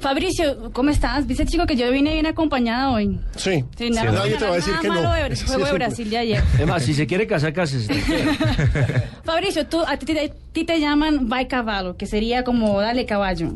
Fabricio, 0.00 0.72
¿cómo 0.72 0.90
estás? 0.90 1.28
Dice 1.28 1.46
chico 1.46 1.64
que 1.64 1.76
yo 1.76 1.88
vine 1.92 2.12
bien 2.14 2.26
acompañada 2.26 2.90
hoy. 2.90 3.20
Sí. 3.36 3.64
Sí, 3.78 3.90
nada, 3.90 4.10
Nadie 4.10 4.34
te 4.36 4.44
va 4.44 4.50
a 4.52 4.54
decir 4.56 4.74
que 4.82 4.88
no. 4.88 5.14
Es 5.14 5.44
juego 5.44 5.64
de. 5.66 5.72
Brasil 5.74 6.10
de 6.10 6.18
ayer. 6.18 6.42
Además, 6.56 6.82
si 6.82 6.92
se 6.94 7.06
quiere 7.06 7.24
casar, 7.28 7.52
cásese. 7.52 7.94
Fabricio, 9.24 9.64
tú, 9.66 9.80
a 9.86 9.96
ti, 9.96 10.06
te- 10.06 10.32
ti 10.52 10.64
te 10.64 10.80
llaman 10.80 11.28
Vai 11.28 11.46
Caballo, 11.46 11.96
que 11.96 12.06
sería 12.06 12.42
como 12.42 12.80
dale 12.80 13.06
caballo. 13.06 13.52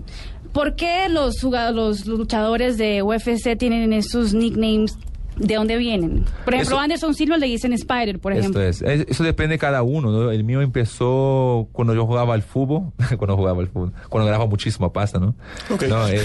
¿Por 0.53 0.77
qué 0.77 1.09
los, 1.09 1.43
los 1.43 2.07
luchadores 2.07 2.79
de 2.79 3.03
UFC 3.03 3.57
tienen 3.59 3.93
esos 3.93 4.33
nicknames? 4.33 4.97
¿De 5.37 5.55
dónde 5.55 5.77
vienen? 5.77 6.25
Por 6.45 6.55
ejemplo, 6.55 6.77
Eso- 6.77 6.81
Anderson 6.83 7.15
Silva 7.15 7.37
le 7.37 7.47
dicen 7.47 7.73
Spider, 7.75 8.19
por 8.19 8.33
ejemplo. 8.33 8.61
Esto 8.63 8.85
es. 8.87 9.01
Es- 9.01 9.07
Eso 9.09 9.23
depende 9.25 9.55
de 9.55 9.59
cada 9.59 9.83
uno. 9.83 10.11
¿no? 10.11 10.31
El 10.31 10.45
mío 10.45 10.63
empezó 10.63 11.69
cuando 11.73 11.95
yo 11.95 12.07
jugaba 12.07 12.35
al 12.35 12.43
fútbol, 12.43 12.93
cuando 13.19 13.37
jugaba 13.37 13.61
al 13.61 13.69
fútbol, 13.69 13.93
cuando 14.09 14.27
ganaba 14.27 14.47
muchísima 14.47 14.93
pasta, 14.93 15.19
¿no? 15.19 15.35
Ok. 15.71 15.85
No, 15.89 16.09
eh, 16.09 16.21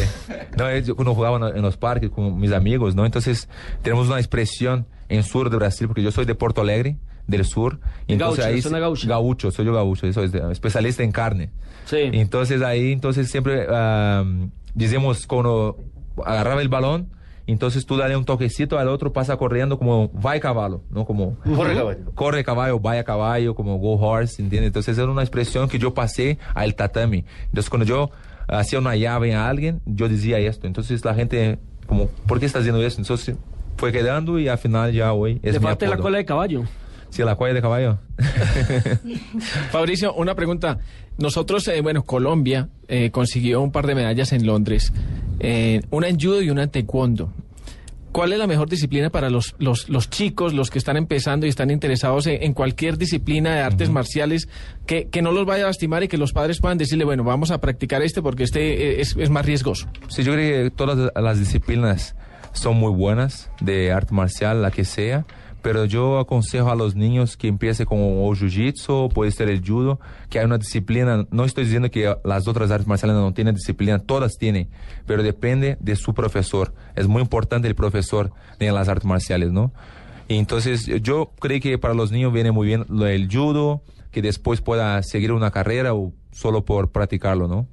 no, 0.58 0.70
es 0.70 0.88
yo 0.88 0.96
cuando 0.96 1.14
jugaba 1.14 1.50
en- 1.50 1.62
los 1.62 1.78
parques 1.78 2.10
con 2.10 2.40
mis 2.40 2.52
amigos, 2.54 2.96
¿no? 2.96 3.06
Entonces 3.06 3.50
tenemos 3.82 4.08
una 4.08 4.18
expresión 4.18 4.86
en 5.10 5.24
sur 5.24 5.50
de 5.50 5.58
Brasil, 5.58 5.88
porque 5.88 6.04
yo 6.04 6.12
soy 6.12 6.26
de 6.26 6.36
Porto 6.36 6.62
Alegre, 6.62 6.98
del 7.28 7.44
sur. 7.46 7.80
y 8.08 8.14
entonces 8.14 8.40
Gaucho, 8.46 8.56
ahí 8.56 8.62
zona 8.62 8.80
gaucha. 8.80 9.08
Gaucho, 9.08 9.52
soy 9.52 9.66
yo 9.66 9.74
gaucho, 9.74 10.08
de- 10.08 10.52
especialista 10.52 11.04
en 11.04 11.12
carne. 11.12 11.50
Sí. 11.86 11.98
Entonces 12.14 12.62
ahí, 12.62 12.92
entonces 12.94 13.30
siempre 13.30 13.66
ah, 13.70 14.24
decimos 14.74 15.28
cuando 15.28 15.78
agarraba 16.26 16.62
el 16.62 16.70
balón, 16.70 17.10
entonces 17.52 17.86
tú 17.86 17.98
dale 17.98 18.16
un 18.16 18.26
toquecito 18.26 18.78
al 18.78 18.88
otro, 18.88 19.14
pasa 19.14 19.38
corriendo 19.38 19.78
como 19.78 20.10
vai 20.14 20.40
caballo, 20.40 20.82
¿no? 20.90 21.06
Como 21.06 21.38
Corre, 21.56 21.76
caballo. 21.76 22.00
corre 22.16 22.44
caballo, 22.44 22.80
vaya 22.80 23.04
caballo, 23.04 23.56
como 23.56 23.78
go 23.78 23.94
horse, 23.96 24.42
¿entiendes? 24.42 24.68
Entonces 24.68 24.98
era 24.98 25.10
una 25.10 25.22
expresión 25.22 25.68
que 25.70 25.80
yo 25.80 25.94
pasé 25.94 26.38
al 26.54 26.76
tatami. 26.76 27.26
Entonces 27.46 27.70
cuando 27.70 27.86
yo 27.86 28.12
hacía 28.48 28.80
una 28.80 28.96
llave 28.96 29.34
a 29.34 29.48
alguien, 29.48 29.82
yo 29.86 30.10
decía 30.10 30.40
esto. 30.40 30.68
Entonces 30.68 31.04
la 31.06 31.14
gente, 31.14 31.60
como, 31.88 32.08
¿por 32.28 32.40
qué 32.40 32.46
estás 32.46 32.62
haciendo 32.62 32.84
eso? 32.86 33.00
Entonces 33.00 33.36
fue 33.78 33.92
quedando 33.92 34.38
y 34.40 34.48
al 34.48 34.58
final 34.58 34.94
ya 34.94 35.14
hoy 35.14 35.40
es 35.44 35.60
mi 35.60 35.66
falta 35.66 35.88
la 35.88 35.98
cola 35.98 36.18
de 36.18 36.26
caballo. 36.26 36.64
Sí, 37.12 37.24
la 37.24 37.36
cola 37.36 37.54
de 37.54 37.62
caballo. 37.62 38.00
Fabricio, 39.72 40.14
una 40.14 40.34
pregunta. 40.34 40.80
Nosotros, 41.18 41.68
eh, 41.68 41.82
bueno, 41.82 42.04
Colombia 42.04 42.70
eh, 42.88 43.12
consiguió 43.12 43.62
un 43.62 43.74
par 43.74 43.86
de 43.86 43.96
medallas 43.96 44.32
en 44.32 44.46
Londres, 44.46 44.94
eh, 45.42 45.82
una 45.92 46.08
en 46.08 46.18
judo 46.18 46.42
y 46.42 46.50
una 46.50 46.64
en 46.64 46.70
taekwondo. 46.70 47.34
¿Cuál 48.14 48.32
es 48.32 48.40
la 48.40 48.48
mejor 48.48 48.70
disciplina 48.70 49.10
para 49.10 49.30
los, 49.30 49.56
los, 49.60 49.90
los 49.90 50.10
chicos, 50.10 50.54
los 50.54 50.70
que 50.70 50.80
están 50.80 50.96
empezando 50.96 51.46
y 51.46 51.50
están 51.50 51.70
interesados 51.70 52.28
en, 52.28 52.44
en 52.44 52.54
cualquier 52.54 52.98
disciplina 52.98 53.56
de 53.56 53.62
artes 53.62 53.90
marciales, 53.90 54.48
que, 54.86 55.10
que 55.10 55.22
no 55.22 55.34
los 55.34 55.46
vaya 55.46 55.66
a 55.66 55.68
lastimar 55.68 56.04
y 56.04 56.08
que 56.08 56.18
los 56.18 56.32
padres 56.32 56.60
puedan 56.60 56.78
decirle, 56.78 57.04
bueno, 57.04 57.26
vamos 57.26 57.52
a 57.52 57.60
practicar 57.60 58.02
este 58.02 58.22
porque 58.22 58.44
este 58.44 59.02
es, 59.02 59.18
es 59.18 59.30
más 59.30 59.46
riesgoso? 59.46 59.88
Sí, 60.08 60.24
yo 60.24 60.34
creo 60.34 60.64
que 60.64 60.72
todas 60.72 61.12
las 61.14 61.40
disciplinas 61.40 62.16
son 62.54 62.78
muy 62.78 62.92
buenas, 62.92 63.50
de 63.62 63.92
arte 63.92 64.14
marcial, 64.14 64.62
la 64.62 64.72
que 64.72 64.84
sea, 64.86 65.26
pero 65.62 65.86
yo 65.86 66.20
aconsejo 66.20 66.70
a 66.70 66.76
los 66.76 66.96
niños 66.96 67.38
que 67.38 67.48
empiecen 67.48 67.86
con 67.86 68.00
o 68.00 68.32
jiu-jitsu, 68.34 69.12
puede 69.14 69.32
ser 69.32 69.50
el 69.50 69.66
judo, 69.66 70.00
que 70.30 70.40
hay 70.40 70.46
una 70.46 70.58
disciplina, 70.58 71.28
no 71.32 71.46
estoy 71.46 71.66
diciendo 71.66 71.92
que 71.92 72.16
las 72.24 72.48
otras 72.48 72.72
artes 72.72 72.88
marciales 72.88 73.16
no 73.16 73.34
tienen 73.34 73.56
disciplina, 73.56 74.00
todas 74.00 74.38
tienen, 74.38 74.70
pero 75.06 75.24
depende 75.24 75.78
de 75.80 75.96
su 75.96 76.14
profesor. 76.14 76.74
Es 76.96 77.08
muy 77.08 77.22
importante 77.22 77.68
el 77.68 77.76
profesor 77.76 78.32
en 78.60 78.74
las 78.74 78.88
artes 78.88 79.06
marciales, 79.06 79.52
¿no? 79.52 79.72
Y 80.28 80.38
entonces 80.38 80.86
yo 81.02 81.32
creo 81.40 81.60
que 81.60 81.78
para 81.78 81.94
los 81.94 82.12
niños 82.12 82.32
viene 82.32 82.52
muy 82.52 82.66
bien 82.66 82.86
del 82.88 83.28
judo, 83.32 83.84
que 84.12 84.22
después 84.22 84.62
pueda 84.62 85.02
seguir 85.04 85.32
una 85.32 85.52
carrera 85.52 85.94
o 85.94 86.14
solo 86.32 86.66
por 86.66 86.92
practicarlo, 86.92 87.48
¿no? 87.48 87.68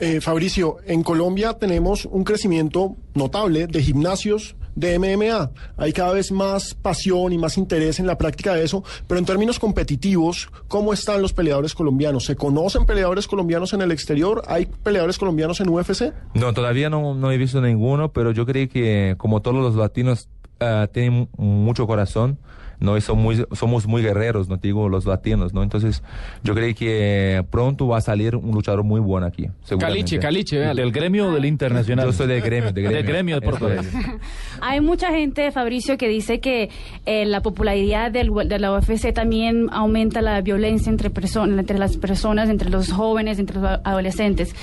Eh, 0.00 0.20
Fabricio, 0.20 0.76
en 0.86 1.02
Colombia 1.02 1.54
tenemos 1.54 2.04
un 2.04 2.22
crecimiento 2.22 2.96
notable 3.14 3.66
de 3.66 3.82
gimnasios 3.82 4.54
de 4.78 4.98
MMA. 4.98 5.50
Hay 5.76 5.92
cada 5.92 6.12
vez 6.12 6.30
más 6.30 6.74
pasión 6.74 7.32
y 7.32 7.38
más 7.38 7.58
interés 7.58 7.98
en 7.98 8.06
la 8.06 8.16
práctica 8.16 8.54
de 8.54 8.64
eso, 8.64 8.84
pero 9.06 9.18
en 9.18 9.24
términos 9.24 9.58
competitivos, 9.58 10.50
¿cómo 10.68 10.92
están 10.92 11.20
los 11.20 11.32
peleadores 11.32 11.74
colombianos? 11.74 12.24
¿Se 12.24 12.36
conocen 12.36 12.86
peleadores 12.86 13.26
colombianos 13.26 13.72
en 13.72 13.82
el 13.82 13.90
exterior? 13.90 14.42
¿Hay 14.46 14.66
peleadores 14.66 15.18
colombianos 15.18 15.60
en 15.60 15.68
UFC? 15.68 16.12
No, 16.34 16.52
todavía 16.54 16.88
no, 16.90 17.32
he 17.32 17.36
visto 17.36 17.60
ninguno, 17.60 18.12
pero 18.12 18.30
yo 18.30 18.46
creo 18.46 18.68
que 18.68 19.16
como 19.18 19.42
todos 19.42 19.56
los 19.56 19.74
latinos 19.74 20.28
ah, 20.60 20.88
tienen 20.92 21.28
mucho 21.36 21.86
corazón, 21.86 22.38
¿no? 22.80 22.96
Y 22.96 23.00
son 23.00 23.18
muy, 23.18 23.44
somos 23.52 23.86
muy 23.86 24.02
guerreros, 24.02 24.48
no 24.48 24.56
digo 24.56 24.88
los 24.88 25.06
latinos, 25.06 25.52
¿no? 25.54 25.62
Entonces, 25.62 26.02
yo 26.44 26.54
creo 26.54 26.74
que 26.74 27.44
pronto 27.50 27.88
va 27.88 27.98
a 27.98 28.00
salir 28.00 28.36
un 28.36 28.52
luchador 28.52 28.84
muy 28.84 29.00
bueno 29.00 29.26
aquí. 29.26 29.48
Caliche, 29.78 30.18
Caliche, 30.18 30.58
véale. 30.58 30.82
Del 30.82 30.92
gremio 30.92 31.28
o 31.28 31.32
del 31.32 31.44
internacional. 31.44 32.06
Yo 32.06 32.12
soy 32.12 32.26
de 32.26 32.40
gremio, 32.40 32.72
de 32.72 32.82
gremio. 32.82 32.96
Del 32.96 33.06
gremio 33.06 33.34
de 33.36 33.40
Puerto 33.42 33.70
Eso 33.70 33.82
Rico. 33.82 33.98
es. 33.98 34.20
Hay 34.60 34.80
mucha 34.80 35.10
gente, 35.10 35.50
Fabricio, 35.52 35.98
que 35.98 36.08
dice 36.08 36.40
que 36.40 36.70
eh, 37.06 37.24
la 37.26 37.40
popularidad 37.40 38.10
del, 38.10 38.30
de 38.46 38.58
la 38.58 38.72
UFC 38.72 39.12
también 39.12 39.68
aumenta 39.72 40.22
la 40.22 40.40
violencia 40.40 40.90
entre, 40.90 41.10
personas, 41.10 41.58
entre 41.58 41.78
las 41.78 41.96
personas, 41.96 42.48
entre 42.48 42.70
los 42.70 42.92
jóvenes, 42.92 43.38
entre 43.38 43.60
los 43.60 43.80
adolescentes. 43.84 44.54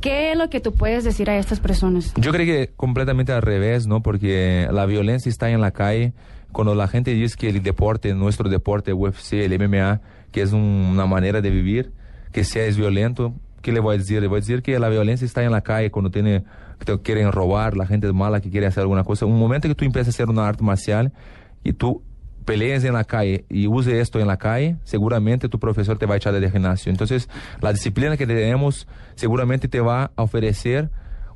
¿Qué 0.00 0.30
es 0.30 0.38
lo 0.38 0.48
que 0.48 0.60
tú 0.60 0.74
puedes 0.74 1.02
decir 1.02 1.28
a 1.28 1.36
estas 1.38 1.58
personas? 1.58 2.12
Yo 2.16 2.30
creo 2.30 2.46
que 2.46 2.70
completamente 2.76 3.32
al 3.32 3.42
revés, 3.42 3.86
¿no? 3.86 4.00
Porque 4.00 4.68
la 4.70 4.86
violencia 4.86 5.28
está 5.28 5.50
en 5.50 5.60
la 5.60 5.72
calle. 5.72 6.12
Cuando 6.52 6.74
la 6.74 6.88
gente 6.88 7.12
dice 7.12 7.36
que 7.36 7.48
el 7.48 7.62
deporte, 7.62 8.14
nuestro 8.14 8.48
deporte, 8.48 8.92
UFC, 8.92 9.44
el 9.44 9.52
MMA, 9.52 10.00
que 10.32 10.42
es 10.42 10.52
un- 10.52 10.60
una 10.92 11.06
manera 11.06 11.40
de 11.40 11.50
vivir, 11.50 11.92
que 12.32 12.44
sea 12.44 12.64
es 12.64 12.76
violento, 12.76 13.34
¿qué 13.62 13.72
le 13.72 13.80
voy 13.80 13.94
a 13.94 13.98
decir? 13.98 14.20
Le 14.20 14.28
voy 14.28 14.38
a 14.38 14.40
decir 14.40 14.62
que 14.62 14.78
la 14.78 14.88
violencia 14.88 15.24
está 15.24 15.42
en 15.44 15.52
la 15.52 15.60
calle 15.62 15.90
cuando 15.90 16.10
tiene, 16.10 16.44
que 16.78 16.84
te 16.84 16.98
quieren 17.02 17.32
robar, 17.32 17.76
la 17.76 17.86
gente 17.86 18.06
es 18.06 18.14
mala 18.14 18.40
que 18.40 18.50
quiere 18.50 18.66
hacer 18.66 18.82
alguna 18.82 19.04
cosa. 19.04 19.26
Un 19.26 19.38
momento 19.38 19.68
que 19.68 19.74
tú 19.74 19.84
empiezas 19.84 20.08
a 20.08 20.16
hacer 20.16 20.28
una 20.28 20.46
arte 20.48 20.62
marcial 20.64 21.12
y 21.64 21.72
tú 21.72 22.02
pelees 22.44 22.82
en 22.84 22.94
la 22.94 23.04
calle 23.04 23.44
y 23.50 23.66
use 23.66 24.00
esto 24.00 24.18
en 24.20 24.26
la 24.26 24.38
calle, 24.38 24.76
seguramente 24.84 25.50
tu 25.50 25.58
profesor 25.58 25.98
te 25.98 26.06
va 26.06 26.14
a 26.14 26.16
echar 26.16 26.32
del 26.32 26.50
gimnasio. 26.50 26.90
Entonces, 26.90 27.28
la 27.60 27.72
disciplina 27.74 28.16
que 28.16 28.26
tenemos 28.26 28.88
seguramente 29.16 29.68
te 29.68 29.80
va 29.80 30.12
a 30.16 30.22
ofrecer 30.22 30.88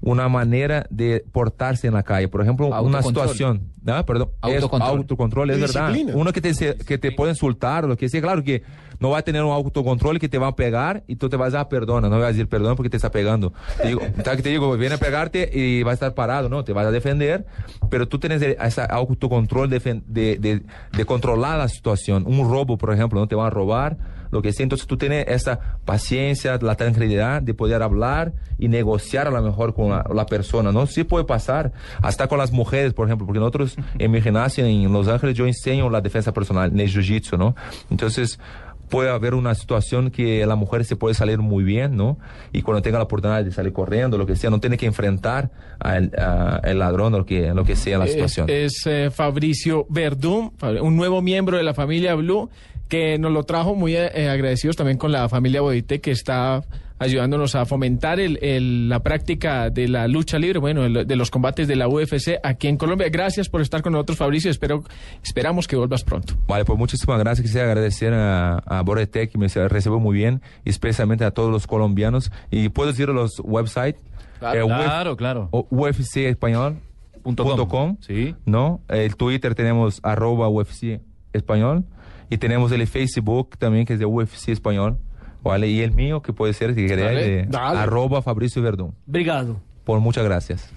una 0.03 0.29
manera 0.29 0.85
de 0.91 1.25
portarse 1.33 1.87
en 1.87 1.95
la 1.95 2.03
calle. 2.03 2.29
Por 2.29 2.43
ejemplo, 2.43 2.67
una 2.67 2.77
Autocontrol. 2.77 3.29
situación. 3.29 3.63
¿ah? 3.87 4.05
Perdón, 4.05 4.29
es 4.49 4.55
Autocontrol. 4.57 4.99
autocontrol, 4.99 5.51
es 5.51 5.61
verdad. 5.61 5.89
Disciplina. 5.93 6.19
Uno 6.21 6.33
que 6.33 6.41
te, 6.41 6.55
se- 6.55 6.77
que 6.77 6.99
te 6.99 7.13
puede 7.13 7.31
insultar, 7.33 7.85
lo 7.85 7.97
que 7.97 8.09
sea, 8.09 8.21
claro 8.21 8.43
que 8.43 8.63
no 8.99 9.11
va 9.11 9.19
a 9.19 9.23
tener 9.23 9.43
un 9.43 9.51
autocontrol 9.53 10.19
que 10.19 10.29
te 10.29 10.39
va 10.39 10.49
a 10.49 10.57
pegar 10.57 11.03
y 11.09 11.17
tú 11.17 11.29
te 11.29 11.37
vas 11.37 11.55
a 11.55 11.59
dar 11.59 11.69
perdona, 11.69 12.09
no 12.09 12.17
vas 12.17 12.25
a 12.27 12.29
decir 12.29 12.49
perdón 12.49 12.77
porque 12.77 12.91
te 12.91 12.97
está 12.97 13.11
pegando. 13.11 13.53
Te 13.81 13.89
digo, 13.89 14.01
te 14.43 14.49
digo, 14.49 14.77
viene 14.77 14.97
a 14.97 14.99
pegarte 14.99 15.51
y 15.53 15.83
va 15.83 15.93
a 15.93 15.95
estar 15.95 16.15
parado, 16.15 16.49
¿no? 16.49 16.63
Te 16.65 16.73
vas 16.73 16.87
a 16.87 16.91
defender, 16.91 17.47
pero 17.91 18.07
tú 18.09 18.19
tienes 18.19 18.43
ese 18.43 18.83
autocontrol 18.89 19.71
de, 19.71 20.03
de, 20.07 20.63
de 20.93 21.05
controlar 21.05 21.59
la 21.59 21.69
situación. 21.69 22.25
Un 22.27 22.49
robo, 22.51 22.77
por 22.77 22.93
ejemplo, 22.93 23.19
no 23.21 23.27
te 23.29 23.35
van 23.35 23.47
a 23.47 23.51
robar, 23.51 23.97
lo 24.33 24.43
que 24.43 24.53
sea. 24.53 24.65
Entonces 24.65 24.89
tú 24.89 24.97
tienes 24.97 25.27
esa 25.29 25.61
paciencia, 25.85 26.59
la 26.61 26.75
tranquilidad 26.75 27.41
de 27.43 27.55
poder 27.55 27.83
hablar 27.83 28.33
y 28.59 28.67
negociar 28.67 29.29
a 29.29 29.31
lo 29.31 29.41
mejor 29.43 29.75
con 29.75 29.91
la, 29.91 30.05
la 30.13 30.27
persona, 30.27 30.73
¿no? 30.73 30.87
Sí 30.87 31.05
puede 31.05 31.25
pasar, 31.25 31.73
hasta 32.01 32.27
con 32.27 32.39
las 32.39 32.51
mujeres, 32.51 32.95
por 32.95 33.07
ejemplo, 33.07 33.27
porque 33.27 33.39
nosotros 33.39 33.77
en 33.99 34.11
mi 34.11 34.21
gimnasia 34.21 34.67
en 34.67 34.93
Los 34.93 35.07
Ángeles 35.07 35.37
yo 35.37 35.47
enseño 35.47 35.89
la 35.91 36.01
defensa 36.01 36.33
personal 36.33 36.73
en 36.73 36.81
el 36.81 36.89
jiu-jitsu, 36.89 37.39
¿no? 37.39 37.55
Entonces 37.91 38.41
puede 38.89 39.09
haber 39.09 39.33
una 39.33 39.55
situación 39.55 40.11
que 40.11 40.45
la 40.45 40.55
mujer 40.55 40.85
se 40.85 40.97
puede 40.97 41.15
salir 41.15 41.39
muy 41.39 41.65
bien, 41.65 41.97
¿no? 41.97 42.19
Y 42.53 42.61
cuando 42.61 42.83
tenga 42.83 42.99
la 42.99 43.05
oportunidad 43.05 43.43
de 43.43 43.51
salir 43.51 43.73
corriendo, 43.73 44.19
lo 44.19 44.27
que 44.27 44.37
sea, 44.37 44.51
no 44.51 44.61
tiene 44.61 44.77
que 44.77 44.85
enfrentar 44.85 45.51
al 45.79 46.11
a 46.19 46.61
el 46.65 46.79
ladrón 46.79 47.15
o 47.15 47.19
lo 47.19 47.25
que, 47.25 47.55
lo 47.55 47.65
que 47.65 47.75
sea 47.75 47.97
la 47.97 48.05
Es, 48.05 48.13
situación. 48.13 48.51
es, 48.51 48.83
eh, 48.87 49.11
Fabricio 49.11 49.87
Verdún, 49.89 50.53
un 50.83 50.95
nuevo 50.95 51.23
miembro 51.23 51.57
de 51.57 51.63
la 51.63 51.73
familia 51.73 52.15
Blue, 52.17 52.51
que 52.93 53.19
nos 53.19 53.33
lo 53.33 53.45
trajo 53.45 53.75
muy 53.75 53.97
eh, 53.97 54.29
agradecidos 54.29 54.77
también 54.77 54.99
con 54.99 55.13
la 55.13 55.27
familia 55.27 55.63
Bodite, 55.63 56.03
que 56.03 56.11
está 56.11 56.63
ayudándonos 56.99 57.55
a 57.55 57.65
fomentar 57.65 58.21
el, 58.21 58.39
el- 58.43 58.91
la 58.91 59.01
práctica 59.01 59.71
de 59.71 59.89
la 59.89 60.07
lucha 60.09 60.39
libre, 60.39 60.59
bueno, 60.59 60.85
el- 60.85 61.07
de 61.07 61.17
los 61.17 61.31
combates 61.31 61.67
de 61.67 61.75
la 61.75 61.89
UFC 61.89 62.39
aquí 62.43 62.69
en 62.69 62.77
Colombia. 62.77 63.09
Gracias 63.09 63.49
por 63.49 63.63
estar 63.63 63.81
con 63.81 63.95
nosotros, 63.95 64.19
Fabricio. 64.19 64.51
Espero, 64.51 64.85
esperamos 65.25 65.67
que 65.67 65.75
vuelvas 65.77 66.05
pronto. 66.05 66.35
Vale, 66.47 66.67
pues 66.67 66.79
muchísimas 66.79 67.19
gracias. 67.19 67.47
Quisiera 67.47 67.67
agradecer 67.67 68.13
a, 68.13 68.59
a 68.59 68.83
Boretec, 68.83 69.33
que 69.33 69.39
me 69.39 69.49
recibió 69.49 69.99
muy 69.99 70.15
bien, 70.15 70.43
especialmente 70.67 71.25
a 71.25 71.31
todos 71.31 71.51
los 71.51 71.67
colombianos. 71.67 72.31
Y 72.51 72.69
puedo 72.69 72.91
decir 72.91 73.09
los 73.09 73.41
websites. 73.43 73.97
Claro, 74.39 74.61
Eh, 74.61 74.67
claro, 74.67 75.17
claro. 75.17 75.49
o- 75.51 75.67
UFC 75.71 76.29
español. 76.29 76.77
Punto 77.23 77.43
punto 77.45 77.69
com. 77.69 77.95
com, 77.95 77.97
Sí. 78.03 78.35
¿no? 78.45 78.83
El 78.91 79.17
Twitter 79.17 79.55
tenemos 79.55 79.99
arroba 80.03 80.51
UFC 80.51 81.01
español 81.33 81.87
y 82.33 82.39
tenemos 82.39 82.73
el 82.73 82.87
Facebook 82.87 83.59
también 83.59 83.85
que 83.85 83.93
es 83.93 83.99
de 83.99 84.07
UFC 84.07 84.49
español, 84.49 84.97
¿vale? 85.43 85.69
Y 85.69 85.83
el 85.83 85.93
mío 85.93 86.23
que 86.23 86.33
puede 86.33 86.55
ser, 86.55 86.75
si 86.75 86.87
querés, 86.87 87.05
Dale, 87.05 87.29
de 87.29 87.47
dale. 87.47 87.79
arroba 87.79 88.23
Fabricio 88.23 88.63
Verdún. 88.63 88.95
Obrigado. 89.07 89.61
Por 89.85 90.01
muchas 90.01 90.25
gracias. 90.25 90.73